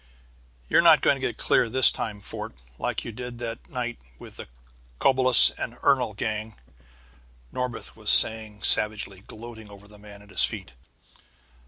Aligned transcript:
"You're 0.67 0.81
not 0.81 1.01
going 1.01 1.15
to 1.15 1.19
get 1.19 1.37
clear 1.37 1.69
this 1.69 1.91
time, 1.91 2.21
Fort, 2.21 2.53
like 2.79 3.05
you 3.05 3.11
did 3.11 3.37
that 3.37 3.69
night 3.69 3.99
with 4.17 4.37
the 4.37 4.47
Cobulus 4.97 5.51
and 5.59 5.75
Ernol's 5.83 6.15
gang!" 6.15 6.55
Norbith 7.51 7.95
was 7.95 8.09
saying 8.09 8.63
savagely, 8.63 9.21
gloating 9.21 9.69
over 9.69 9.87
the 9.87 9.99
man 9.99 10.23
at 10.23 10.29
his 10.31 10.43
feet. 10.43 10.73